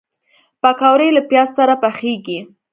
[0.61, 2.39] پکورې له پیاز سره پخېږي